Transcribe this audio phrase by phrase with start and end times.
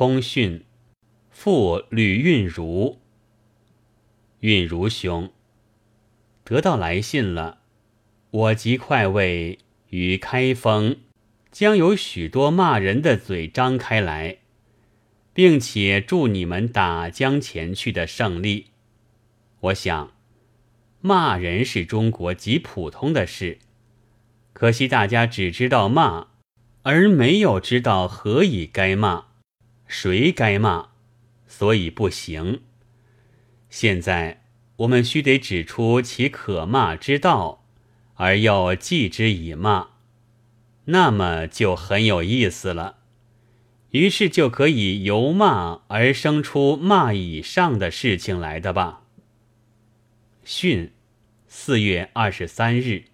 [0.00, 0.64] 通讯，
[1.28, 3.00] 复吕运如。
[4.38, 5.30] 运如兄，
[6.42, 7.58] 得到来信了，
[8.30, 9.58] 我即快为
[9.90, 10.96] 于开封，
[11.52, 14.38] 将有许多骂人的嘴张开来，
[15.34, 18.68] 并且祝你们打江前去的胜利。
[19.60, 20.14] 我想，
[21.02, 23.58] 骂人是中国极普通的事，
[24.54, 26.28] 可惜大家只知道骂。
[26.84, 29.26] 而没有知道何以该骂，
[29.92, 30.90] 谁该骂，
[31.48, 32.62] 所以不行。
[33.68, 34.44] 现在
[34.76, 37.66] 我们须得指出其可骂之道，
[38.14, 39.88] 而又记之以骂，
[40.84, 42.98] 那么就很有意思了。
[43.90, 49.02] 于是就可以由骂而生出骂以上的事情来的吧。
[50.44, 50.92] 训，
[51.48, 53.06] 四月二十三日。